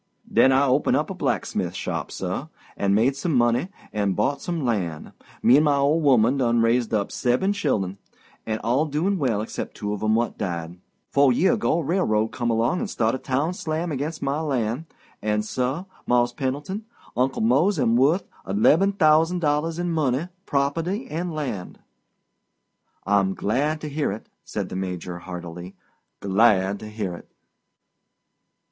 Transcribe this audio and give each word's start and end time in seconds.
"Den 0.33 0.51
I 0.51 0.65
open 0.65 0.95
a 0.95 1.03
blacksmith 1.03 1.75
shop, 1.75 2.09
suh, 2.09 2.47
and 2.75 2.95
made 2.95 3.15
some 3.15 3.35
money 3.35 3.69
and 3.93 4.15
bought 4.15 4.41
some 4.41 4.65
lan'. 4.65 5.13
Me 5.43 5.57
and 5.57 5.65
my 5.65 5.75
old 5.75 6.03
'oman 6.07 6.37
done 6.37 6.59
raised 6.59 6.91
up 6.91 7.11
seb'm 7.11 7.53
chillun, 7.53 7.99
and 8.43 8.59
all 8.63 8.87
doin' 8.87 9.19
well 9.19 9.45
'cept 9.45 9.75
two 9.75 9.93
of 9.93 10.01
'em 10.01 10.15
what 10.15 10.39
died. 10.39 10.79
Fo' 11.11 11.29
year 11.29 11.53
ago 11.53 11.73
a 11.77 11.83
railroad 11.83 12.29
come 12.29 12.49
along 12.49 12.79
and 12.79 12.89
staht 12.89 13.13
a 13.13 13.19
town 13.19 13.53
slam 13.53 13.91
ag'inst 13.91 14.23
my 14.23 14.41
lan', 14.41 14.87
and, 15.21 15.45
suh, 15.45 15.83
Mars' 16.07 16.33
Pendleton, 16.33 16.83
Uncle 17.15 17.43
Mose 17.43 17.77
am 17.77 17.95
worth 17.95 18.23
leb'm 18.47 18.93
thousand 18.93 19.37
dollars 19.37 19.77
in 19.77 19.91
money, 19.91 20.29
property, 20.47 21.05
and 21.11 21.31
lan'." 21.31 21.77
"I'm 23.05 23.35
glad 23.35 23.79
to 23.81 23.87
hear 23.87 24.11
it," 24.11 24.27
said 24.43 24.69
the 24.69 24.75
Major 24.75 25.19
heartily. 25.19 25.75
"Glad 26.21 26.79
to 26.79 26.87
hear 26.87 27.13
it." 27.13 27.29